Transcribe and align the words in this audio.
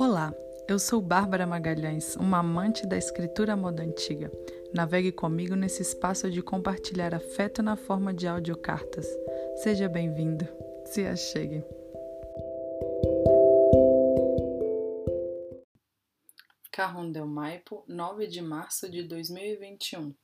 Olá, 0.00 0.32
eu 0.68 0.78
sou 0.78 1.02
Bárbara 1.02 1.44
Magalhães, 1.44 2.14
uma 2.14 2.38
amante 2.38 2.86
da 2.86 2.96
escritura 2.96 3.56
moda 3.56 3.82
antiga. 3.82 4.30
Navegue 4.72 5.10
comigo 5.10 5.56
nesse 5.56 5.82
espaço 5.82 6.30
de 6.30 6.40
compartilhar 6.40 7.16
afeto 7.16 7.64
na 7.64 7.74
forma 7.74 8.14
de 8.14 8.28
audiocartas. 8.28 9.08
Seja 9.56 9.88
bem-vindo. 9.88 10.46
Se 10.84 11.04
achegue. 11.04 11.64
Carrondel 16.70 17.26
Maipo, 17.26 17.82
9 17.88 18.28
de 18.28 18.40
março 18.40 18.88
de 18.88 19.02
2021. 19.02 20.14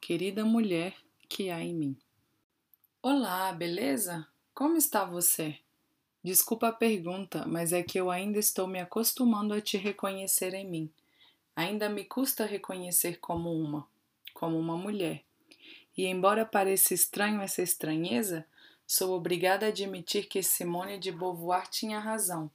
Querida 0.00 0.44
mulher 0.44 0.94
que 1.28 1.50
há 1.50 1.60
em 1.60 1.74
mim. 1.74 1.98
Olá, 3.02 3.52
beleza? 3.52 4.24
Como 4.54 4.76
está 4.76 5.04
você? 5.04 5.58
Desculpa 6.22 6.68
a 6.68 6.72
pergunta, 6.72 7.46
mas 7.46 7.72
é 7.72 7.82
que 7.82 7.98
eu 7.98 8.10
ainda 8.10 8.38
estou 8.38 8.66
me 8.66 8.80
acostumando 8.80 9.54
a 9.54 9.60
te 9.60 9.76
reconhecer 9.76 10.52
em 10.52 10.66
mim. 10.66 10.90
Ainda 11.54 11.88
me 11.88 12.04
custa 12.04 12.44
reconhecer 12.44 13.18
como 13.20 13.52
uma, 13.52 13.86
como 14.34 14.58
uma 14.58 14.76
mulher. 14.76 15.22
E 15.96 16.06
embora 16.06 16.44
pareça 16.44 16.92
estranho 16.92 17.40
essa 17.40 17.62
estranheza, 17.62 18.44
sou 18.86 19.16
obrigada 19.16 19.66
a 19.66 19.68
admitir 19.68 20.26
que 20.26 20.42
Simone 20.42 20.98
de 20.98 21.12
Beauvoir 21.12 21.68
tinha 21.68 22.00
razão. 22.00 22.50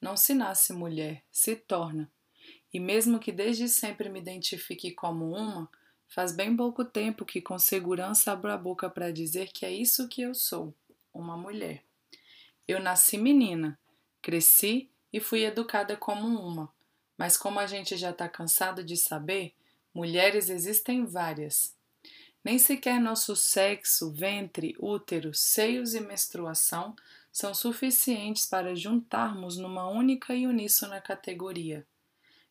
Não 0.00 0.16
se 0.16 0.34
nasce 0.34 0.72
mulher, 0.72 1.22
se 1.30 1.54
torna. 1.54 2.10
E 2.72 2.80
mesmo 2.80 3.20
que 3.20 3.30
desde 3.30 3.68
sempre 3.68 4.08
me 4.08 4.18
identifique 4.18 4.90
como 4.90 5.32
uma, 5.32 5.68
faz 6.08 6.32
bem 6.32 6.56
pouco 6.56 6.84
tempo 6.84 7.24
que 7.24 7.40
com 7.40 7.58
segurança 7.58 8.32
abro 8.32 8.50
a 8.50 8.56
boca 8.56 8.90
para 8.90 9.12
dizer 9.12 9.52
que 9.52 9.64
é 9.64 9.72
isso 9.72 10.08
que 10.08 10.22
eu 10.22 10.34
sou, 10.34 10.74
uma 11.12 11.36
mulher. 11.36 11.82
Eu 12.66 12.80
nasci 12.80 13.18
menina, 13.18 13.78
cresci 14.22 14.90
e 15.12 15.20
fui 15.20 15.44
educada 15.44 15.96
como 15.96 16.26
uma, 16.26 16.72
mas 17.16 17.36
como 17.36 17.60
a 17.60 17.66
gente 17.66 17.96
já 17.96 18.10
está 18.10 18.28
cansado 18.28 18.82
de 18.82 18.96
saber, 18.96 19.54
mulheres 19.92 20.48
existem 20.48 21.04
várias. 21.04 21.76
Nem 22.42 22.58
sequer 22.58 23.00
nosso 23.00 23.36
sexo, 23.36 24.12
ventre, 24.12 24.74
útero, 24.78 25.32
seios 25.34 25.94
e 25.94 26.00
menstruação 26.00 26.94
são 27.30 27.54
suficientes 27.54 28.46
para 28.46 28.74
juntarmos 28.74 29.56
numa 29.56 29.88
única 29.88 30.34
e 30.34 30.46
uníssona 30.46 31.00
categoria. 31.00 31.86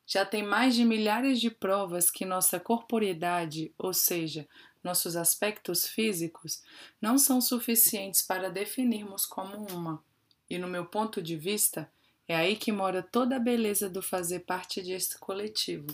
Já 0.06 0.26
tem 0.26 0.44
mais 0.44 0.76
de 0.76 0.84
milhares 0.84 1.40
de 1.40 1.50
provas 1.50 2.12
que 2.12 2.26
nossa 2.26 2.60
corporeidade, 2.60 3.74
ou 3.78 3.94
seja, 3.94 4.48
nossos 4.84 5.16
aspectos 5.16 5.88
físicos, 5.88 6.62
não 7.02 7.18
são 7.18 7.40
suficientes 7.40 8.22
para 8.22 8.50
definirmos 8.50 9.26
como 9.26 9.66
uma. 9.72 10.04
E 10.50 10.58
no 10.58 10.68
meu 10.68 10.86
ponto 10.86 11.22
de 11.22 11.38
vista, 11.38 11.90
é 12.28 12.36
aí 12.36 12.56
que 12.56 12.72
mora 12.72 13.02
toda 13.02 13.38
a 13.38 13.40
beleza 13.40 13.90
do 13.90 14.02
fazer 14.02 14.42
parte 14.42 14.82
desse 14.82 15.18
coletivo. 15.18 15.88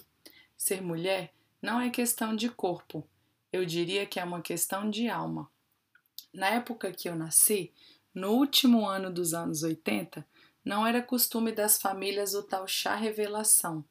Ser 0.57 0.81
mulher 0.81 1.33
não 1.61 1.79
é 1.79 1.89
questão 1.89 2.35
de 2.35 2.49
corpo, 2.49 3.07
eu 3.51 3.65
diria 3.65 4.05
que 4.05 4.19
é 4.19 4.23
uma 4.23 4.41
questão 4.41 4.89
de 4.89 5.09
alma. 5.09 5.49
Na 6.33 6.47
época 6.47 6.91
que 6.91 7.09
eu 7.09 7.15
nasci, 7.15 7.73
no 8.13 8.31
último 8.31 8.87
ano 8.87 9.11
dos 9.11 9.33
anos 9.33 9.63
80, 9.63 10.25
não 10.63 10.85
era 10.85 11.01
costume 11.01 11.51
das 11.51 11.81
famílias 11.81 12.33
o 12.35 12.43
tal 12.43 12.67
chá 12.67 12.95
revelação. 12.95 13.83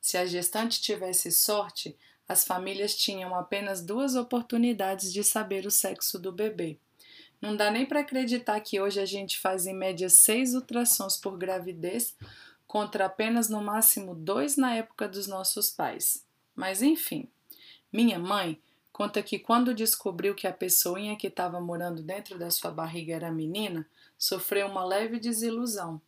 Se 0.00 0.16
a 0.16 0.26
gestante 0.26 0.80
tivesse 0.80 1.30
sorte, 1.30 1.96
as 2.28 2.44
famílias 2.44 2.96
tinham 2.96 3.34
apenas 3.34 3.82
duas 3.82 4.16
oportunidades 4.16 5.12
de 5.12 5.22
saber 5.22 5.66
o 5.66 5.70
sexo 5.70 6.18
do 6.18 6.32
bebê. 6.32 6.78
Não 7.40 7.54
dá 7.54 7.70
nem 7.70 7.84
para 7.84 8.00
acreditar 8.00 8.58
que 8.60 8.80
hoje 8.80 8.98
a 9.00 9.04
gente 9.04 9.38
faz 9.38 9.66
em 9.66 9.74
média 9.74 10.08
seis 10.08 10.54
ultrassons 10.54 11.16
por 11.16 11.36
gravidez, 11.36 12.16
contra 12.66 13.04
apenas 13.04 13.48
no 13.48 13.62
máximo 13.62 14.14
dois 14.14 14.56
na 14.56 14.74
época 14.74 15.06
dos 15.06 15.26
nossos 15.26 15.70
pais. 15.70 16.24
Mas 16.56 16.82
enfim, 16.82 17.28
minha 17.92 18.18
mãe 18.18 18.60
conta 18.92 19.22
que 19.22 19.38
quando 19.38 19.74
descobriu 19.74 20.34
que 20.34 20.46
a 20.46 20.52
pessoinha 20.52 21.16
que 21.16 21.26
estava 21.26 21.60
morando 21.60 22.02
dentro 22.02 22.38
da 22.38 22.50
sua 22.50 22.70
barriga 22.70 23.14
era 23.14 23.30
menina, 23.30 23.86
sofreu 24.16 24.66
uma 24.66 24.84
leve 24.84 25.18
desilusão. 25.18 26.00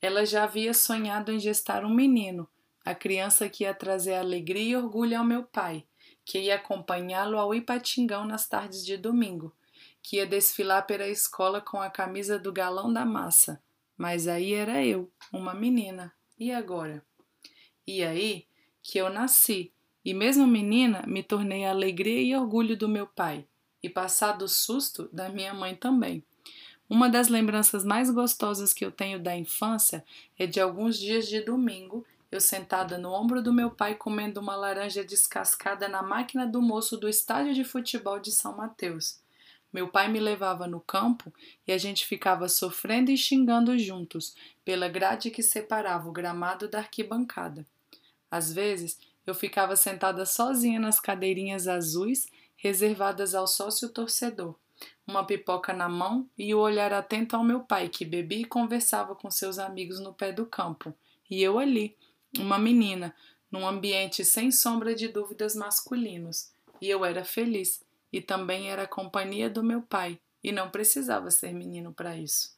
Ela 0.00 0.24
já 0.24 0.44
havia 0.44 0.72
sonhado 0.72 1.32
em 1.32 1.38
gestar 1.38 1.84
um 1.84 1.92
menino, 1.92 2.48
a 2.88 2.94
criança 2.94 3.50
que 3.50 3.64
ia 3.64 3.74
trazer 3.74 4.14
alegria 4.14 4.62
e 4.62 4.76
orgulho 4.76 5.18
ao 5.18 5.24
meu 5.24 5.42
pai, 5.42 5.84
que 6.24 6.38
ia 6.38 6.54
acompanhá-lo 6.54 7.36
ao 7.36 7.54
Ipatingão 7.54 8.24
nas 8.24 8.48
tardes 8.48 8.82
de 8.82 8.96
domingo, 8.96 9.54
que 10.02 10.16
ia 10.16 10.26
desfilar 10.26 10.86
pela 10.86 11.06
escola 11.06 11.60
com 11.60 11.82
a 11.82 11.90
camisa 11.90 12.38
do 12.38 12.50
galão 12.50 12.90
da 12.90 13.04
massa. 13.04 13.62
Mas 13.94 14.26
aí 14.26 14.54
era 14.54 14.82
eu, 14.82 15.12
uma 15.30 15.52
menina. 15.52 16.14
E 16.38 16.50
agora? 16.50 17.04
E 17.86 18.02
aí 18.02 18.46
que 18.82 18.96
eu 18.96 19.10
nasci, 19.10 19.70
e 20.02 20.14
mesmo 20.14 20.46
menina 20.46 21.04
me 21.06 21.22
tornei 21.22 21.66
a 21.66 21.70
alegria 21.70 22.22
e 22.22 22.34
orgulho 22.34 22.74
do 22.74 22.88
meu 22.88 23.06
pai, 23.06 23.46
e 23.82 23.90
passado 23.90 24.46
o 24.46 24.48
susto 24.48 25.10
da 25.12 25.28
minha 25.28 25.52
mãe 25.52 25.74
também. 25.74 26.24
Uma 26.88 27.10
das 27.10 27.28
lembranças 27.28 27.84
mais 27.84 28.10
gostosas 28.10 28.72
que 28.72 28.82
eu 28.82 28.90
tenho 28.90 29.22
da 29.22 29.36
infância 29.36 30.02
é 30.38 30.46
de 30.46 30.58
alguns 30.58 30.98
dias 30.98 31.28
de 31.28 31.42
domingo 31.42 32.06
eu 32.30 32.40
sentada 32.40 32.98
no 32.98 33.12
ombro 33.12 33.42
do 33.42 33.52
meu 33.52 33.70
pai 33.70 33.94
comendo 33.94 34.40
uma 34.40 34.54
laranja 34.54 35.02
descascada 35.02 35.88
na 35.88 36.02
máquina 36.02 36.46
do 36.46 36.60
moço 36.60 36.96
do 36.96 37.08
estádio 37.08 37.54
de 37.54 37.64
futebol 37.64 38.18
de 38.18 38.30
São 38.30 38.56
Mateus. 38.56 39.18
Meu 39.72 39.88
pai 39.88 40.08
me 40.08 40.18
levava 40.18 40.66
no 40.66 40.80
campo 40.80 41.32
e 41.66 41.72
a 41.72 41.78
gente 41.78 42.06
ficava 42.06 42.48
sofrendo 42.48 43.10
e 43.10 43.16
xingando 43.16 43.78
juntos 43.78 44.34
pela 44.64 44.88
grade 44.88 45.30
que 45.30 45.42
separava 45.42 46.08
o 46.08 46.12
gramado 46.12 46.68
da 46.68 46.78
arquibancada. 46.78 47.66
Às 48.30 48.52
vezes, 48.52 48.98
eu 49.26 49.34
ficava 49.34 49.76
sentada 49.76 50.24
sozinha 50.24 50.80
nas 50.80 51.00
cadeirinhas 51.00 51.68
azuis 51.68 52.28
reservadas 52.56 53.34
ao 53.34 53.46
sócio 53.46 53.88
torcedor, 53.88 54.54
uma 55.06 55.24
pipoca 55.24 55.72
na 55.72 55.88
mão 55.88 56.28
e 56.36 56.54
o 56.54 56.58
olhar 56.58 56.92
atento 56.92 57.36
ao 57.36 57.44
meu 57.44 57.60
pai, 57.60 57.88
que 57.88 58.04
bebia 58.04 58.40
e 58.40 58.44
conversava 58.44 59.14
com 59.14 59.30
seus 59.30 59.58
amigos 59.58 60.00
no 60.00 60.12
pé 60.12 60.32
do 60.32 60.44
campo, 60.44 60.94
e 61.30 61.42
eu 61.42 61.58
ali, 61.58 61.96
uma 62.36 62.58
menina, 62.58 63.14
num 63.50 63.66
ambiente 63.66 64.24
sem 64.24 64.50
sombra 64.50 64.94
de 64.94 65.08
dúvidas 65.08 65.54
masculinos, 65.54 66.50
e 66.80 66.88
eu 66.88 67.04
era 67.04 67.24
feliz, 67.24 67.82
e 68.12 68.20
também 68.20 68.70
era 68.70 68.82
a 68.82 68.88
companhia 68.88 69.48
do 69.48 69.62
meu 69.62 69.82
pai, 69.82 70.18
e 70.42 70.52
não 70.52 70.70
precisava 70.70 71.30
ser 71.30 71.52
menino 71.52 71.92
para 71.92 72.16
isso. 72.16 72.56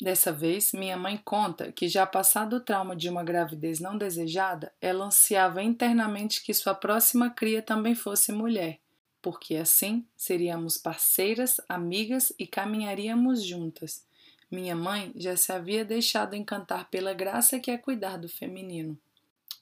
Dessa 0.00 0.32
vez, 0.32 0.72
minha 0.72 0.96
mãe 0.96 1.20
conta 1.24 1.70
que, 1.70 1.88
já 1.88 2.04
passado 2.04 2.56
o 2.56 2.60
trauma 2.60 2.96
de 2.96 3.08
uma 3.08 3.22
gravidez 3.22 3.78
não 3.78 3.96
desejada, 3.96 4.72
ela 4.80 5.04
ansiava 5.04 5.62
internamente 5.62 6.42
que 6.42 6.52
sua 6.52 6.74
próxima 6.74 7.30
cria 7.30 7.62
também 7.62 7.94
fosse 7.94 8.32
mulher, 8.32 8.80
porque 9.20 9.54
assim 9.54 10.04
seríamos 10.16 10.76
parceiras, 10.76 11.60
amigas 11.68 12.32
e 12.36 12.46
caminharíamos 12.48 13.44
juntas. 13.44 14.04
Minha 14.52 14.76
mãe 14.76 15.10
já 15.16 15.34
se 15.34 15.50
havia 15.50 15.82
deixado 15.82 16.36
encantar 16.36 16.90
pela 16.90 17.14
graça 17.14 17.58
que 17.58 17.70
é 17.70 17.78
cuidar 17.78 18.18
do 18.18 18.28
feminino. 18.28 18.98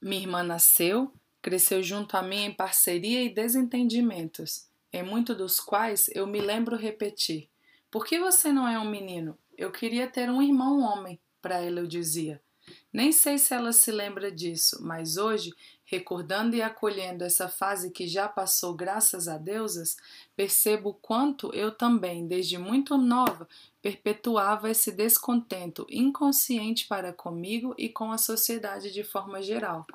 Minha 0.03 0.23
irmã 0.23 0.43
nasceu, 0.43 1.15
cresceu 1.41 1.81
junto 1.81 2.17
a 2.17 2.23
mim 2.25 2.47
em 2.47 2.53
parceria 2.53 3.23
e 3.23 3.33
desentendimentos, 3.33 4.67
em 4.93 5.05
muito 5.05 5.33
dos 5.33 5.61
quais 5.61 6.11
eu 6.12 6.27
me 6.27 6.41
lembro 6.41 6.77
repetir: 6.77 7.49
Por 7.89 8.05
que 8.05 8.19
você 8.19 8.53
não 8.53 8.67
é 8.67 8.81
um 8.81 8.91
menino? 8.91 9.39
Eu 9.56 9.71
queria 9.71 10.09
ter 10.09 10.29
um 10.29 10.43
irmão 10.43 10.81
homem, 10.81 11.21
para 11.41 11.61
ela 11.61 11.79
eu 11.79 11.87
dizia. 11.87 12.43
Nem 12.92 13.12
sei 13.12 13.38
se 13.38 13.54
ela 13.54 13.72
se 13.72 13.91
lembra 13.91 14.31
disso, 14.31 14.78
mas 14.81 15.16
hoje, 15.16 15.53
recordando 15.84 16.54
e 16.54 16.62
acolhendo 16.62 17.25
essa 17.25 17.48
fase 17.48 17.91
que 17.91 18.06
já 18.06 18.28
passou 18.28 18.75
graças 18.75 19.28
a 19.28 19.36
deusas, 19.36 19.97
percebo 20.36 20.94
quanto 20.94 21.53
eu 21.54 21.72
também, 21.72 22.26
desde 22.26 22.58
muito 22.58 22.97
nova, 22.97 23.48
perpetuava 23.82 24.70
esse 24.70 24.92
descontento 24.92 25.86
inconsciente 25.91 26.86
para 26.86 27.12
comigo 27.12 27.75
e 27.78 27.88
com 27.88 28.12
a 28.12 28.19
sociedade 28.19 28.93
de 28.93 29.02
forma 29.02 29.43
geral. 29.43 29.87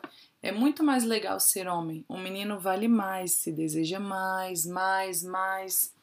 É 0.42 0.52
muito 0.52 0.84
mais 0.84 1.04
legal 1.04 1.40
ser 1.40 1.68
homem. 1.68 2.06
Um 2.10 2.22
menino 2.22 2.60
vale 2.60 2.88
mais, 2.88 3.34
se 3.34 3.52
deseja 3.52 4.00
mais, 4.00 4.66
mais, 4.66 5.24
mais. 5.24 5.94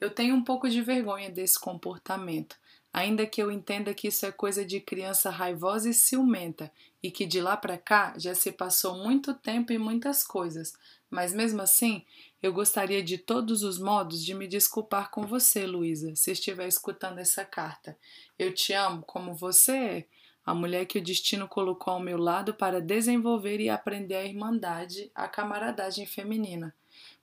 Eu 0.00 0.10
tenho 0.10 0.34
um 0.34 0.44
pouco 0.44 0.68
de 0.68 0.82
vergonha 0.82 1.30
desse 1.30 1.58
comportamento 1.58 2.56
ainda 2.92 3.26
que 3.26 3.42
eu 3.42 3.50
entenda 3.50 3.94
que 3.94 4.08
isso 4.08 4.26
é 4.26 4.30
coisa 4.30 4.64
de 4.64 4.80
criança 4.80 5.30
raivosa 5.30 5.88
e 5.88 5.94
ciumenta 5.94 6.70
e 7.02 7.10
que 7.10 7.24
de 7.24 7.40
lá 7.40 7.56
para 7.56 7.78
cá 7.78 8.14
já 8.18 8.34
se 8.34 8.52
passou 8.52 8.96
muito 8.98 9.32
tempo 9.34 9.72
e 9.72 9.78
muitas 9.78 10.22
coisas, 10.22 10.74
mas 11.10 11.32
mesmo 11.32 11.62
assim 11.62 12.04
eu 12.42 12.52
gostaria 12.52 13.02
de 13.02 13.18
todos 13.18 13.62
os 13.62 13.78
modos 13.78 14.24
de 14.24 14.34
me 14.34 14.48
desculpar 14.48 15.10
com 15.10 15.22
você, 15.22 15.64
Luísa, 15.64 16.14
se 16.16 16.32
estiver 16.32 16.66
escutando 16.66 17.18
essa 17.18 17.44
carta. 17.44 17.96
Eu 18.38 18.52
te 18.52 18.72
amo 18.72 19.02
como 19.02 19.34
você 19.34 19.72
é, 19.72 20.06
a 20.44 20.52
mulher 20.52 20.86
que 20.86 20.98
o 20.98 21.02
destino 21.02 21.46
colocou 21.46 21.94
ao 21.94 22.00
meu 22.00 22.18
lado 22.18 22.52
para 22.52 22.80
desenvolver 22.80 23.60
e 23.60 23.70
aprender 23.70 24.16
a 24.16 24.24
irmandade, 24.24 25.10
a 25.14 25.28
camaradagem 25.28 26.04
feminina. 26.04 26.74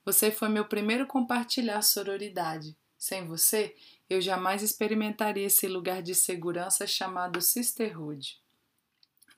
Você 0.06 0.31
foi 0.31 0.48
meu 0.48 0.66
primeiro 0.66 1.06
compartilhar 1.06 1.81
sororidade. 1.81 2.75
Sem 2.99 3.25
você, 3.25 3.73
eu 4.09 4.19
jamais 4.19 4.61
experimentaria 4.61 5.45
esse 5.45 5.69
lugar 5.69 6.03
de 6.03 6.13
segurança 6.13 6.85
chamado 6.85 7.41
sisterhood. 7.41 8.37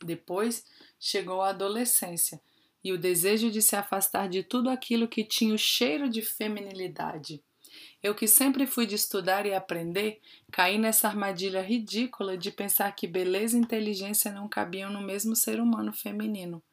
Depois 0.03 0.65
chegou 0.99 1.43
a 1.43 1.49
adolescência 1.49 2.41
e 2.83 2.91
o 2.91 2.97
desejo 2.97 3.51
de 3.51 3.61
se 3.61 3.75
afastar 3.75 4.27
de 4.27 4.41
tudo 4.41 4.67
aquilo 4.67 5.07
que 5.07 5.23
tinha 5.23 5.53
o 5.53 5.59
cheiro 5.59 6.09
de 6.09 6.23
feminilidade. 6.23 7.43
Eu 8.01 8.15
que 8.15 8.27
sempre 8.27 8.65
fui 8.65 8.87
de 8.87 8.95
estudar 8.95 9.45
e 9.45 9.53
aprender, 9.53 10.19
caí 10.51 10.79
nessa 10.79 11.07
armadilha 11.07 11.61
ridícula 11.61 12.35
de 12.35 12.49
pensar 12.49 12.91
que 12.93 13.05
beleza 13.05 13.55
e 13.55 13.61
inteligência 13.61 14.31
não 14.31 14.49
cabiam 14.49 14.91
no 14.91 15.01
mesmo 15.01 15.35
ser 15.35 15.59
humano 15.59 15.93
feminino. 15.93 16.63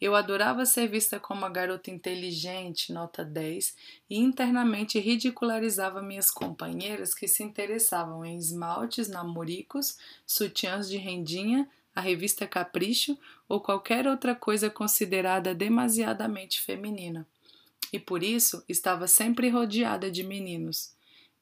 Eu 0.00 0.14
adorava 0.14 0.64
ser 0.64 0.86
vista 0.86 1.18
como 1.18 1.44
a 1.44 1.48
garota 1.48 1.90
inteligente, 1.90 2.92
nota 2.92 3.24
10, 3.24 3.74
e 4.08 4.16
internamente 4.16 4.98
ridicularizava 5.00 6.00
minhas 6.00 6.30
companheiras 6.30 7.12
que 7.12 7.26
se 7.26 7.42
interessavam 7.42 8.24
em 8.24 8.36
esmaltes, 8.38 9.08
namoricos, 9.08 9.98
sutiãs 10.24 10.88
de 10.88 10.96
rendinha, 10.98 11.68
a 11.94 12.00
revista 12.00 12.46
Capricho 12.46 13.18
ou 13.48 13.60
qualquer 13.60 14.06
outra 14.06 14.32
coisa 14.36 14.70
considerada 14.70 15.52
demasiadamente 15.52 16.60
feminina. 16.60 17.26
E 17.92 17.98
por 17.98 18.22
isso 18.22 18.62
estava 18.68 19.08
sempre 19.08 19.48
rodeada 19.48 20.08
de 20.08 20.22
meninos, 20.22 20.94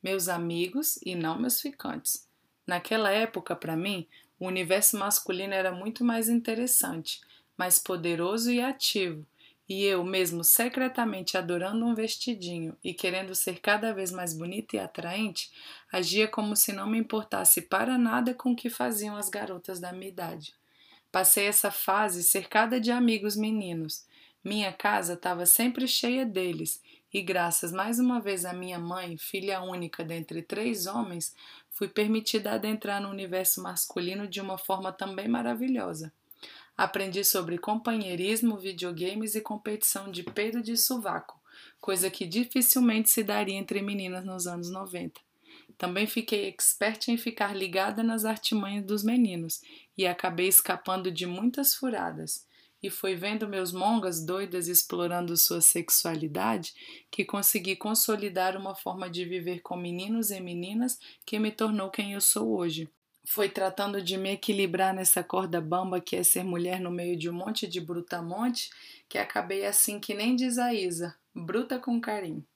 meus 0.02 0.28
amigos 0.28 0.98
e 1.04 1.14
não 1.14 1.38
meus 1.38 1.60
ficantes. 1.60 2.26
Naquela 2.66 3.10
época, 3.10 3.54
para 3.54 3.76
mim, 3.76 4.06
o 4.38 4.46
universo 4.46 4.96
masculino 4.98 5.52
era 5.52 5.72
muito 5.72 6.02
mais 6.02 6.30
interessante 6.30 7.20
mais 7.56 7.78
poderoso 7.78 8.50
e 8.50 8.60
ativo, 8.60 9.26
e 9.68 9.84
eu, 9.84 10.04
mesmo 10.04 10.44
secretamente 10.44 11.36
adorando 11.36 11.84
um 11.84 11.94
vestidinho 11.94 12.76
e 12.84 12.94
querendo 12.94 13.34
ser 13.34 13.60
cada 13.60 13.92
vez 13.92 14.12
mais 14.12 14.32
bonita 14.32 14.76
e 14.76 14.78
atraente, 14.78 15.50
agia 15.92 16.28
como 16.28 16.54
se 16.54 16.72
não 16.72 16.86
me 16.86 16.98
importasse 16.98 17.62
para 17.62 17.98
nada 17.98 18.32
com 18.32 18.52
o 18.52 18.56
que 18.56 18.70
faziam 18.70 19.16
as 19.16 19.28
garotas 19.28 19.80
da 19.80 19.92
minha 19.92 20.08
idade. 20.08 20.54
Passei 21.10 21.46
essa 21.46 21.70
fase 21.70 22.22
cercada 22.22 22.78
de 22.78 22.92
amigos 22.92 23.36
meninos. 23.36 24.06
Minha 24.44 24.72
casa 24.72 25.14
estava 25.14 25.44
sempre 25.46 25.88
cheia 25.88 26.24
deles, 26.24 26.80
e 27.12 27.20
graças 27.20 27.72
mais 27.72 27.98
uma 27.98 28.20
vez 28.20 28.44
à 28.44 28.52
minha 28.52 28.78
mãe, 28.78 29.16
filha 29.16 29.60
única 29.60 30.04
dentre 30.04 30.42
três 30.42 30.86
homens, 30.86 31.34
fui 31.70 31.88
permitida 31.88 32.52
adentrar 32.52 33.00
no 33.00 33.08
universo 33.08 33.62
masculino 33.62 34.28
de 34.28 34.40
uma 34.40 34.58
forma 34.58 34.92
também 34.92 35.26
maravilhosa. 35.26 36.12
Aprendi 36.76 37.24
sobre 37.24 37.56
companheirismo, 37.56 38.58
videogames 38.58 39.34
e 39.34 39.40
competição 39.40 40.10
de 40.10 40.22
peido 40.22 40.62
de 40.62 40.76
sovaco, 40.76 41.40
coisa 41.80 42.10
que 42.10 42.26
dificilmente 42.26 43.08
se 43.08 43.24
daria 43.24 43.54
entre 43.54 43.80
meninas 43.80 44.26
nos 44.26 44.46
anos 44.46 44.70
90. 44.70 45.18
Também 45.78 46.06
fiquei 46.06 46.46
expert 46.48 47.08
em 47.08 47.16
ficar 47.16 47.56
ligada 47.56 48.02
nas 48.02 48.26
artimanhas 48.26 48.84
dos 48.84 49.02
meninos 49.02 49.62
e 49.96 50.06
acabei 50.06 50.48
escapando 50.48 51.10
de 51.10 51.24
muitas 51.24 51.74
furadas. 51.74 52.46
E 52.82 52.90
foi 52.90 53.14
vendo 53.14 53.48
meus 53.48 53.72
mongas 53.72 54.22
doidas 54.22 54.68
explorando 54.68 55.34
sua 55.34 55.62
sexualidade 55.62 56.74
que 57.10 57.24
consegui 57.24 57.74
consolidar 57.74 58.54
uma 58.54 58.74
forma 58.74 59.08
de 59.08 59.24
viver 59.24 59.60
com 59.60 59.78
meninos 59.78 60.30
e 60.30 60.38
meninas 60.40 60.98
que 61.24 61.38
me 61.38 61.50
tornou 61.50 61.90
quem 61.90 62.12
eu 62.12 62.20
sou 62.20 62.54
hoje 62.54 62.86
foi 63.26 63.48
tratando 63.48 64.00
de 64.00 64.16
me 64.16 64.30
equilibrar 64.30 64.94
nessa 64.94 65.22
corda 65.22 65.60
bamba 65.60 66.00
que 66.00 66.14
é 66.14 66.22
ser 66.22 66.44
mulher 66.44 66.80
no 66.80 66.90
meio 66.90 67.16
de 67.16 67.28
um 67.28 67.32
monte 67.32 67.66
de 67.66 67.80
brutamonte, 67.80 68.70
que 69.08 69.18
acabei 69.18 69.66
assim 69.66 69.98
que 69.98 70.14
nem 70.14 70.36
diz 70.36 70.58
a 70.58 70.72
Isa, 70.72 71.14
bruta 71.34 71.78
com 71.78 72.00
carinho. 72.00 72.46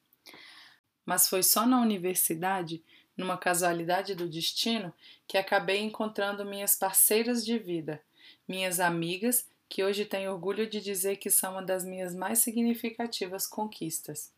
Mas 1.05 1.29
foi 1.29 1.43
só 1.43 1.67
na 1.67 1.81
universidade, 1.81 2.83
numa 3.17 3.37
casualidade 3.37 4.15
do 4.15 4.29
destino, 4.29 4.95
que 5.27 5.37
acabei 5.37 5.81
encontrando 5.81 6.45
minhas 6.45 6.77
parceiras 6.77 7.45
de 7.45 7.59
vida, 7.59 8.01
minhas 8.47 8.79
amigas, 8.79 9.49
que 9.69 9.83
hoje 9.83 10.05
tenho 10.05 10.33
orgulho 10.33 10.69
de 10.69 10.81
dizer 10.81 11.17
que 11.17 11.31
são 11.31 11.53
uma 11.53 11.63
das 11.63 11.85
minhas 11.85 12.15
mais 12.15 12.39
significativas 12.39 13.47
conquistas. 13.47 14.33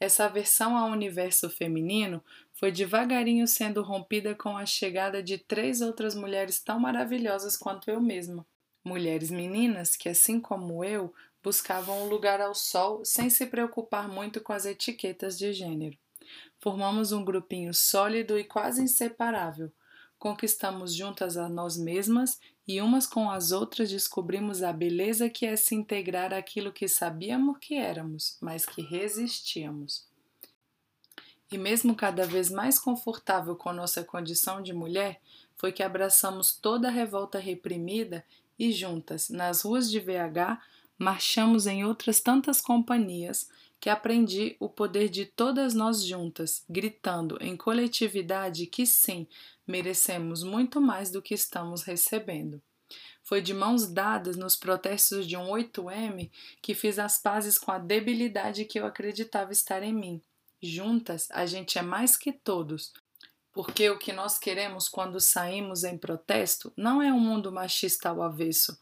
Essa 0.00 0.24
aversão 0.24 0.78
ao 0.78 0.90
universo 0.90 1.50
feminino 1.50 2.24
foi 2.54 2.72
devagarinho 2.72 3.46
sendo 3.46 3.82
rompida 3.82 4.34
com 4.34 4.56
a 4.56 4.64
chegada 4.64 5.22
de 5.22 5.36
três 5.36 5.82
outras 5.82 6.14
mulheres 6.14 6.58
tão 6.58 6.80
maravilhosas 6.80 7.54
quanto 7.54 7.90
eu 7.90 8.00
mesma. 8.00 8.46
Mulheres 8.82 9.30
meninas 9.30 9.94
que, 9.94 10.08
assim 10.08 10.40
como 10.40 10.82
eu, 10.82 11.12
buscavam 11.42 12.02
um 12.02 12.08
lugar 12.08 12.40
ao 12.40 12.54
sol 12.54 13.04
sem 13.04 13.28
se 13.28 13.44
preocupar 13.44 14.08
muito 14.08 14.40
com 14.40 14.54
as 14.54 14.64
etiquetas 14.64 15.36
de 15.36 15.52
gênero. 15.52 15.98
Formamos 16.58 17.12
um 17.12 17.22
grupinho 17.22 17.74
sólido 17.74 18.38
e 18.38 18.44
quase 18.44 18.82
inseparável. 18.82 19.70
Conquistamos 20.18 20.94
juntas 20.94 21.36
a 21.36 21.46
nós 21.46 21.76
mesmas 21.76 22.38
e 22.70 22.80
umas 22.80 23.04
com 23.04 23.28
as 23.28 23.50
outras 23.50 23.90
descobrimos 23.90 24.62
a 24.62 24.72
beleza 24.72 25.28
que 25.28 25.44
é 25.44 25.56
se 25.56 25.74
integrar 25.74 26.32
àquilo 26.32 26.72
que 26.72 26.86
sabíamos 26.86 27.58
que 27.58 27.74
éramos, 27.74 28.38
mas 28.40 28.64
que 28.64 28.80
resistíamos. 28.80 30.06
E 31.50 31.58
mesmo 31.58 31.96
cada 31.96 32.24
vez 32.24 32.48
mais 32.48 32.78
confortável 32.78 33.56
com 33.56 33.72
nossa 33.72 34.04
condição 34.04 34.62
de 34.62 34.72
mulher, 34.72 35.20
foi 35.56 35.72
que 35.72 35.82
abraçamos 35.82 36.54
toda 36.54 36.86
a 36.86 36.92
revolta 36.92 37.40
reprimida 37.40 38.24
e 38.56 38.70
juntas, 38.70 39.28
nas 39.30 39.62
ruas 39.62 39.90
de 39.90 39.98
VH, 39.98 40.62
marchamos 40.96 41.66
em 41.66 41.84
outras 41.84 42.20
tantas 42.20 42.60
companhias 42.60 43.50
que 43.80 43.90
aprendi 43.90 44.54
o 44.60 44.68
poder 44.68 45.08
de 45.08 45.26
todas 45.26 45.74
nós 45.74 46.04
juntas, 46.04 46.62
gritando 46.68 47.36
em 47.40 47.56
coletividade 47.56 48.66
que 48.66 48.86
sim, 48.86 49.26
merecemos 49.70 50.42
muito 50.42 50.80
mais 50.80 51.10
do 51.10 51.22
que 51.22 51.32
estamos 51.32 51.82
recebendo. 51.82 52.60
Foi 53.22 53.40
de 53.40 53.54
mãos 53.54 53.86
dadas 53.86 54.36
nos 54.36 54.56
protestos 54.56 55.26
de 55.26 55.36
um 55.36 55.46
8M 55.46 56.30
que 56.60 56.74
fiz 56.74 56.98
as 56.98 57.22
pazes 57.22 57.56
com 57.56 57.70
a 57.70 57.78
debilidade 57.78 58.64
que 58.64 58.80
eu 58.80 58.84
acreditava 58.84 59.52
estar 59.52 59.82
em 59.82 59.94
mim. 59.94 60.20
Juntas, 60.60 61.28
a 61.30 61.46
gente 61.46 61.78
é 61.78 61.82
mais 61.82 62.16
que 62.16 62.32
todos, 62.32 62.92
porque 63.52 63.88
o 63.88 63.98
que 63.98 64.12
nós 64.12 64.38
queremos 64.38 64.88
quando 64.88 65.20
saímos 65.20 65.84
em 65.84 65.96
protesto 65.96 66.72
não 66.76 67.00
é 67.00 67.12
um 67.12 67.20
mundo 67.20 67.52
machista 67.52 68.08
ao 68.08 68.22
avesso, 68.22 68.78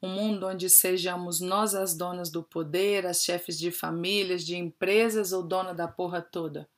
um 0.00 0.08
mundo 0.08 0.46
onde 0.46 0.70
sejamos 0.70 1.40
nós 1.40 1.74
as 1.74 1.96
donas 1.96 2.30
do 2.30 2.42
poder, 2.42 3.04
as 3.04 3.22
chefes 3.24 3.58
de 3.58 3.70
famílias, 3.70 4.44
de 4.44 4.56
empresas 4.56 5.32
ou 5.32 5.42
dona 5.42 5.74
da 5.74 5.88
porra 5.88 6.22
toda. 6.22 6.68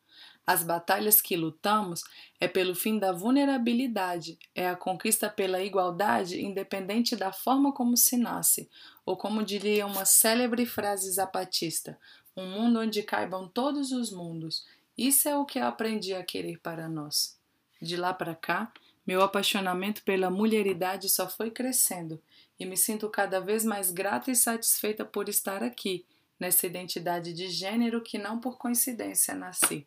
As 0.47 0.63
batalhas 0.65 1.21
que 1.21 1.37
lutamos 1.37 2.03
é 2.41 2.49
pelo 2.49 2.75
fim 2.75 2.99
da 2.99 3.13
vulnerabilidade, 3.13 4.39
é 4.55 4.69
a 4.69 4.75
conquista 4.75 5.29
pela 5.29 5.63
igualdade, 5.63 6.45
independente 6.45 7.15
da 7.15 7.33
forma 7.33 7.73
como 7.73 7.97
se 7.97 8.17
nasce, 8.17 8.69
ou 9.07 9.17
como 9.17 9.45
diria 9.45 9.87
uma 9.87 10.05
célebre 10.05 10.67
frase 10.67 11.11
zapatista: 11.11 11.99
um 12.37 12.49
mundo 12.49 12.81
onde 12.81 13.03
caibam 13.03 13.49
todos 13.49 13.93
os 13.93 14.11
mundos. 14.11 14.67
Isso 14.97 15.29
é 15.29 15.37
o 15.37 15.47
que 15.47 15.59
eu 15.59 15.67
aprendi 15.67 16.15
a 16.15 16.25
querer 16.25 16.59
para 16.59 16.89
nós. 16.89 17.39
De 17.81 17.97
lá 17.97 18.13
para 18.13 18.35
cá, 18.35 18.73
meu 19.07 19.23
apaixonamento 19.23 20.03
pela 20.05 20.31
mulheridade 20.31 21.09
só 21.09 21.29
foi 21.29 21.51
crescendo 21.51 22.21
e 22.59 22.67
me 22.67 22.77
sinto 22.77 23.09
cada 23.09 23.41
vez 23.41 23.65
mais 23.65 23.91
grata 23.91 24.31
e 24.31 24.37
satisfeita 24.37 25.05
por 25.05 25.29
estar 25.29 25.63
aqui, 25.63 26.05
nessa 26.39 26.67
identidade 26.67 27.33
de 27.33 27.49
gênero 27.49 28.03
que 28.03 28.19
não 28.19 28.39
por 28.39 28.59
coincidência 28.59 29.35
nasci. 29.35 29.87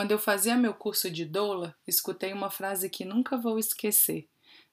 Quando 0.00 0.12
eu 0.12 0.18
fazia 0.18 0.56
meu 0.56 0.72
curso 0.72 1.10
de 1.10 1.26
doula, 1.26 1.76
escutei 1.86 2.32
uma 2.32 2.48
frase 2.48 2.88
que 2.88 3.04
nunca 3.04 3.36
vou 3.36 3.58
esquecer. 3.58 4.26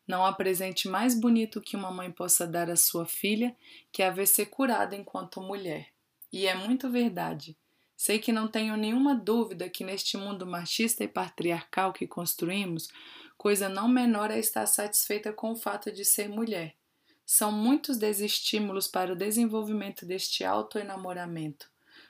Não 0.07 0.25
há 0.25 0.31
presente 0.31 0.88
mais 0.88 1.19
bonito 1.19 1.60
que 1.60 1.75
uma 1.75 1.91
mãe 1.91 2.10
possa 2.10 2.48
dar 2.48 2.69
à 2.69 2.77
sua 2.77 3.05
filha 3.05 3.53
que 3.91 4.01
a 4.01 4.10
ver 4.10 4.25
ser 4.25 4.46
curada 4.46 4.96
enquanto 4.96 5.41
mulher. 5.41 5.89
E 6.31 6.48
é 6.48 6.55
muito 6.55 6.89
verdade. 6.89 7.57
Sei 7.93 8.19
que 8.19 8.31
não 8.31 8.48
tenho 8.48 8.77
nenhuma 8.77 9.13
dúvida 9.13 9.69
que 9.69 9.84
neste 9.84 10.15
mundo 10.15 10.48
machista 10.48 11.03
e 11.03 11.10
patriarcal 11.10 11.91
que 11.91 12.07
construímos, 12.07 12.88
coisa 13.38 13.67
não 13.67 13.89
menor 13.89 14.31
é 14.31 14.39
estar 14.39 14.65
satisfeita 14.65 15.34
com 15.34 15.51
o 15.51 15.57
fato 15.57 15.91
de 15.91 16.05
ser 16.05 16.29
mulher. 16.29 16.74
São 17.25 17.51
muitos 17.51 17.98
desestímulos 17.98 18.88
para 18.88 19.12
o 19.12 19.17
desenvolvimento 19.17 20.05
deste 20.05 20.46
autoenamoramento. 20.46 21.69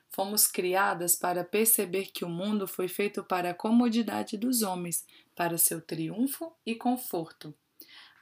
Fomos 0.09 0.47
criadas 0.47 1.15
para 1.15 1.43
perceber 1.43 2.11
que 2.11 2.25
o 2.25 2.29
mundo 2.29 2.67
foi 2.67 2.87
feito 2.87 3.23
para 3.23 3.51
a 3.51 3.53
comodidade 3.53 4.37
dos 4.37 4.61
homens, 4.61 5.05
para 5.35 5.57
seu 5.57 5.79
triunfo 5.81 6.51
e 6.65 6.75
conforto. 6.75 7.53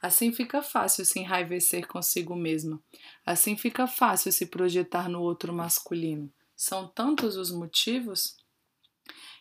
Assim 0.02 0.32
fica 0.32 0.62
fácil 0.62 1.04
se 1.04 1.18
enraivecer 1.18 1.86
consigo 1.86 2.36
mesma. 2.36 2.80
Assim 3.24 3.56
fica 3.56 3.86
fácil 3.86 4.30
se 4.30 4.46
projetar 4.46 5.08
no 5.08 5.22
outro 5.22 5.52
masculino. 5.52 6.30
São 6.54 6.86
tantos 6.86 7.36
os 7.36 7.50
motivos. 7.50 8.36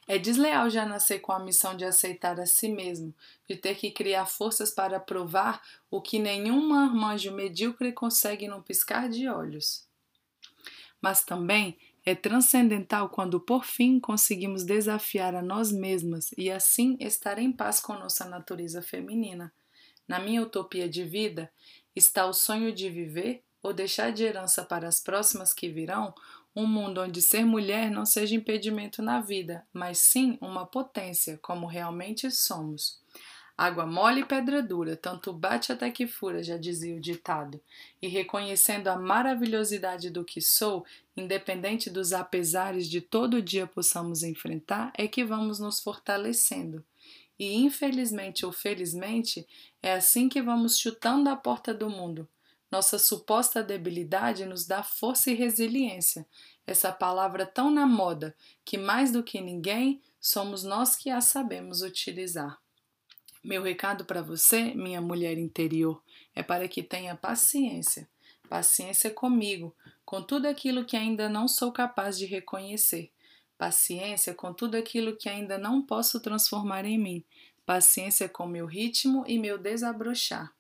É 0.08 0.18
desleal 0.18 0.70
já 0.70 0.86
nascer 0.86 1.20
com 1.20 1.32
a 1.32 1.40
missão 1.40 1.76
de 1.76 1.84
aceitar 1.84 2.40
a 2.40 2.46
si 2.46 2.70
mesmo, 2.70 3.14
de 3.50 3.56
ter 3.56 3.76
que 3.76 3.90
criar 3.90 4.26
forças 4.28 4.72
para 4.72 5.00
provar 5.00 5.62
o 5.90 6.00
que 6.00 6.20
nenhum 6.20 6.68
marmanjo 6.68 7.32
medíocre 7.32 7.92
consegue 7.92 8.48
num 8.48 8.62
piscar 8.62 9.10
de 9.10 9.28
olhos. 9.28 9.88
Mas 11.02 11.24
também 11.24 11.78
é 12.06 12.14
transcendental 12.14 13.10
quando, 13.10 13.40
por 13.40 13.66
fim, 13.66 14.00
conseguimos 14.00 14.64
desafiar 14.64 15.36
a 15.36 15.42
nós 15.42 15.72
mesmas 15.72 16.30
e 16.38 16.52
assim 16.52 16.96
estar 17.00 17.40
em 17.40 17.52
paz 17.52 17.80
com 17.80 17.94
nossa 17.94 18.26
natureza 18.26 18.82
feminina. 18.82 19.52
Na 20.08 20.20
minha 20.20 20.44
utopia 20.44 20.88
de 20.88 21.04
vida, 21.04 21.52
Está 21.96 22.26
o 22.26 22.34
sonho 22.34 22.74
de 22.74 22.90
viver 22.90 23.42
ou 23.64 23.72
deixar 23.72 24.12
de 24.12 24.24
herança 24.24 24.66
para 24.66 24.86
as 24.86 25.00
próximas 25.00 25.54
que 25.54 25.70
virão 25.70 26.14
um 26.54 26.68
mundo 26.68 27.02
onde 27.02 27.22
ser 27.22 27.46
mulher 27.46 27.90
não 27.90 28.06
seja 28.06 28.36
impedimento 28.36 29.02
na 29.02 29.22
vida, 29.22 29.66
mas 29.72 30.00
sim 30.00 30.38
uma 30.42 30.66
potência, 30.66 31.40
como 31.42 31.66
realmente 31.66 32.30
somos. 32.30 33.00
Água 33.58 33.86
mole 33.86 34.22
e 34.22 34.26
pedra 34.26 34.62
dura, 34.62 34.98
tanto 34.98 35.32
bate 35.32 35.72
até 35.72 35.90
que 35.90 36.06
fura, 36.06 36.44
já 36.44 36.58
dizia 36.58 36.94
o 36.94 37.00
ditado. 37.00 37.62
E 38.02 38.08
reconhecendo 38.08 38.90
a 38.90 38.98
maravilhosidade 38.98 40.10
do 40.10 40.26
que 40.26 40.42
sou, 40.42 40.86
independente 41.16 41.90
dos 41.90 42.12
apesares 42.12 42.90
de 42.90 43.00
todo 43.00 43.42
dia 43.42 43.66
possamos 43.66 44.24
enfrentar, 44.24 44.92
é 44.94 45.08
que 45.08 45.24
vamos 45.24 45.58
nos 45.58 45.80
fortalecendo. 45.80 46.84
E 47.40 47.56
infelizmente 47.56 48.46
ou 48.46 48.52
felizmente, 48.52 49.48
é 49.82 49.94
assim 49.94 50.28
que 50.28 50.42
vamos 50.42 50.78
chutando 50.78 51.30
a 51.30 51.36
porta 51.36 51.74
do 51.74 51.90
mundo. 51.90 52.28
Nossa 52.70 53.00
suposta 53.00 53.64
debilidade 53.64 54.46
nos 54.46 54.66
dá 54.66 54.84
força 54.84 55.32
e 55.32 55.34
resiliência, 55.34 56.26
essa 56.68 56.92
palavra 56.92 57.46
tão 57.46 57.72
na 57.72 57.86
moda 57.86 58.36
que 58.66 58.78
mais 58.78 59.12
do 59.12 59.24
que 59.24 59.40
ninguém 59.40 60.02
somos 60.20 60.64
nós 60.64 60.94
que 60.94 61.10
a 61.10 61.22
sabemos 61.22 61.82
utilizar. 61.82 62.60
Meu 63.46 63.62
recado 63.62 64.06
para 64.06 64.24
você, 64.24 64.74
minha 64.74 65.00
mulher 65.00 65.38
interior, 65.38 66.02
é 66.34 66.42
para 66.42 66.68
que 66.68 66.82
tenha 66.82 67.16
paciência. 67.16 68.10
Paciência 68.50 69.12
comigo, 69.12 69.72
com 70.04 70.20
tudo 70.20 70.48
aquilo 70.48 70.84
que 70.84 70.98
ainda 70.98 71.30
não 71.30 71.48
sou 71.48 71.72
capaz 71.72 72.18
de 72.18 72.26
reconhecer. 72.26 73.12
Paciência 73.56 74.34
com 74.34 74.52
tudo 74.52 74.74
aquilo 74.74 75.16
que 75.16 75.30
ainda 75.30 75.60
não 75.60 75.80
posso 75.80 76.20
transformar 76.20 76.86
em 76.86 76.98
mim. 76.98 77.24
Paciência 77.68 78.28
com 78.28 78.48
meu 78.48 78.66
ritmo 78.66 79.24
e 79.28 79.38
meu 79.38 79.60
desabrochar. 79.60 80.52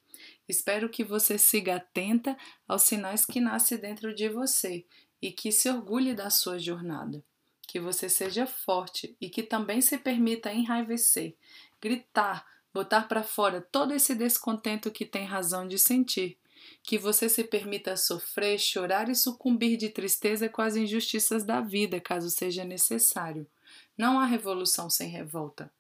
Espero 0.48 0.88
que 0.88 1.04
você 1.04 1.40
siga 1.40 1.78
atenta 1.78 2.38
aos 2.68 2.84
sinais 2.84 3.26
que 3.26 3.40
nascem 3.40 3.80
dentro 3.80 4.14
de 4.14 4.30
você 4.30 4.86
e 5.20 5.32
que 5.32 5.52
se 5.52 5.68
orgulhe 5.72 6.14
da 6.14 6.30
sua 6.30 6.60
jornada. 6.60 7.24
Que 7.68 7.80
você 7.80 8.08
seja 8.08 8.46
forte 8.46 9.18
e 9.20 9.28
que 9.28 9.42
também 9.42 9.82
se 9.82 9.98
permita 9.98 10.54
enraivecer, 10.54 11.36
gritar, 11.82 12.46
botar 12.76 13.04
para 13.04 13.24
fora 13.24 13.62
todo 13.62 13.94
esse 13.94 14.14
descontento 14.14 14.92
que 14.92 15.06
tem 15.06 15.24
razão 15.24 15.66
de 15.66 15.80
sentir 15.80 16.38
que 16.84 16.98
você 16.98 17.30
se 17.30 17.46
permita 17.46 17.96
sofrer, 17.96 18.60
chorar 18.60 19.08
e 19.08 19.16
sucumbir 19.16 19.78
de 19.78 19.88
tristeza 19.88 20.50
com 20.50 20.62
as 20.62 20.76
injustiças 20.76 21.46
da 21.46 21.62
vida, 21.62 22.02
caso 22.02 22.30
seja 22.30 22.66
necessário. 22.66 23.48
Não 23.98 24.20
há 24.20 24.26
revolução 24.26 24.90
sem 24.90 25.08
revolta. 25.08 25.72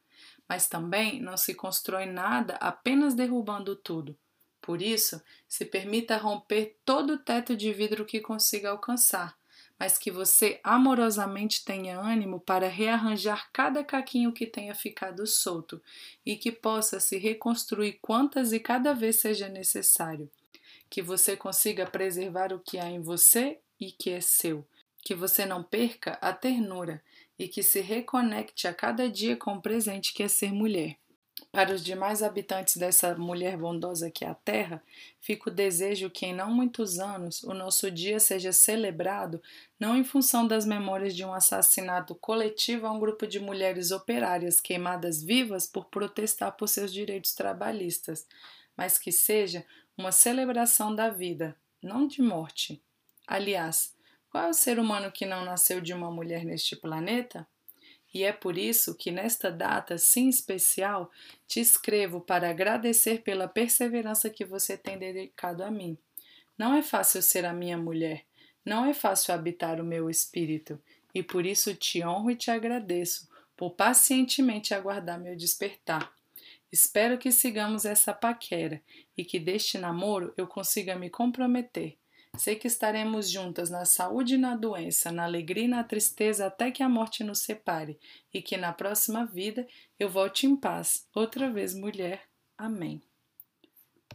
Mas 0.47 0.67
também 0.67 1.21
não 1.21 1.35
se 1.35 1.53
constrói 1.53 2.05
nada 2.05 2.53
apenas 2.61 3.13
derrubando 3.13 3.75
tudo. 3.75 4.17
Por 4.61 4.81
isso, 4.81 5.21
se 5.49 5.65
permita 5.65 6.15
romper 6.15 6.77
todo 6.85 7.13
o 7.13 7.17
teto 7.17 7.57
de 7.57 7.73
vidro 7.73 8.05
que 8.05 8.21
consiga 8.21 8.69
alcançar, 8.69 9.37
mas 9.79 9.97
que 9.97 10.09
você 10.09 10.59
amorosamente 10.63 11.63
tenha 11.65 11.99
ânimo 11.99 12.39
para 12.39 12.67
rearranjar 12.67 13.49
cada 13.51 13.83
caquinho 13.83 14.31
que 14.31 14.45
tenha 14.45 14.73
ficado 14.73 15.25
solto 15.27 15.81
e 16.25 16.35
que 16.35 16.51
possa 16.51 16.99
se 16.99 17.17
reconstruir 17.17 17.99
quantas 18.01 18.53
e 18.53 18.59
cada 18.59 18.93
vez 18.93 19.17
seja 19.17 19.49
necessário 19.49 20.29
que 20.89 21.01
você 21.01 21.35
consiga 21.35 21.85
preservar 21.85 22.53
o 22.53 22.59
que 22.59 22.77
há 22.77 22.89
em 22.89 23.01
você 23.01 23.59
e 23.79 23.91
que 23.91 24.11
é 24.11 24.21
seu, 24.21 24.65
que 25.03 25.13
você 25.13 25.45
não 25.45 25.63
perca 25.63 26.13
a 26.21 26.31
ternura 26.31 27.03
e 27.37 27.47
que 27.47 27.61
se 27.61 27.81
reconecte 27.81 28.67
a 28.67 28.73
cada 28.73 29.09
dia 29.09 29.35
com 29.35 29.55
o 29.55 29.61
presente 29.61 30.13
que 30.13 30.23
é 30.23 30.27
ser 30.27 30.53
mulher. 30.53 30.97
Para 31.51 31.73
os 31.73 31.83
demais 31.83 32.23
habitantes 32.23 32.77
dessa 32.77 33.15
mulher 33.15 33.57
bondosa 33.57 34.09
que 34.09 34.23
é 34.23 34.27
a 34.29 34.35
Terra, 34.35 34.81
fica 35.19 35.49
o 35.49 35.53
desejo 35.53 36.09
que 36.09 36.25
em 36.25 36.33
não 36.33 36.49
muitos 36.49 36.99
anos 36.99 37.43
o 37.43 37.53
nosso 37.53 37.91
dia 37.91 38.19
seja 38.19 38.53
celebrado 38.53 39.41
não 39.79 39.97
em 39.97 40.03
função 40.03 40.47
das 40.47 40.65
memórias 40.65 41.15
de 41.15 41.25
um 41.25 41.33
assassinato 41.33 42.15
coletivo 42.15 42.87
a 42.87 42.91
um 42.91 42.99
grupo 42.99 43.27
de 43.27 43.39
mulheres 43.39 43.91
operárias 43.91 44.61
queimadas 44.61 45.21
vivas 45.21 45.67
por 45.67 45.85
protestar 45.85 46.53
por 46.53 46.67
seus 46.67 46.91
direitos 46.91 47.33
trabalhistas, 47.33 48.25
mas 48.75 48.97
que 48.97 49.11
seja 49.11 49.65
uma 49.97 50.11
celebração 50.11 50.93
da 50.93 51.09
vida, 51.09 51.55
não 51.81 52.07
de 52.07 52.21
morte. 52.21 52.81
Aliás, 53.27 53.93
qual 54.29 54.45
é 54.45 54.49
o 54.49 54.53
ser 54.53 54.79
humano 54.79 55.11
que 55.11 55.25
não 55.25 55.43
nasceu 55.45 55.79
de 55.81 55.93
uma 55.93 56.11
mulher 56.11 56.45
neste 56.45 56.75
planeta? 56.75 57.47
E 58.15 58.23
é 58.23 58.31
por 58.31 58.57
isso 58.57 58.95
que 58.95 59.11
nesta 59.11 59.51
data, 59.51 59.97
sim 59.97 60.29
especial, 60.29 61.11
te 61.45 61.59
escrevo 61.59 62.21
para 62.21 62.49
agradecer 62.49 63.21
pela 63.23 63.45
perseverança 63.45 64.29
que 64.29 64.45
você 64.45 64.77
tem 64.77 64.97
dedicado 64.97 65.61
a 65.61 65.69
mim. 65.69 65.97
Não 66.57 66.73
é 66.73 66.81
fácil 66.81 67.21
ser 67.21 67.43
a 67.43 67.51
minha 67.51 67.77
mulher, 67.77 68.23
não 68.63 68.85
é 68.85 68.93
fácil 68.93 69.33
habitar 69.33 69.81
o 69.81 69.83
meu 69.83 70.09
espírito, 70.09 70.81
e 71.13 71.21
por 71.21 71.45
isso 71.45 71.75
te 71.75 72.05
honro 72.05 72.31
e 72.31 72.37
te 72.37 72.49
agradeço 72.49 73.27
por 73.53 73.71
pacientemente 73.71 74.73
aguardar 74.73 75.19
meu 75.19 75.35
despertar. 75.35 76.09
Espero 76.71 77.17
que 77.17 77.33
sigamos 77.33 77.83
essa 77.83 78.13
paquera 78.13 78.81
e 79.17 79.25
que 79.25 79.37
deste 79.37 79.77
namoro 79.77 80.33
eu 80.37 80.47
consiga 80.47 80.95
me 80.95 81.09
comprometer. 81.09 81.97
Sei 82.37 82.55
que 82.55 82.67
estaremos 82.67 83.29
juntas 83.29 83.69
na 83.69 83.85
saúde 83.85 84.35
e 84.35 84.37
na 84.37 84.55
doença, 84.55 85.11
na 85.11 85.23
alegria 85.23 85.65
e 85.65 85.67
na 85.67 85.83
tristeza 85.83 86.47
até 86.47 86.71
que 86.71 86.83
a 86.83 86.89
morte 86.89 87.23
nos 87.23 87.39
separe, 87.39 87.99
e 88.33 88.41
que 88.41 88.57
na 88.57 88.73
próxima 88.73 89.25
vida 89.25 89.67
eu 89.99 90.09
volte 90.09 90.45
em 90.45 90.55
paz, 90.55 91.07
outra 91.13 91.51
vez 91.51 91.73
mulher. 91.73 92.23
Amém. 92.57 93.01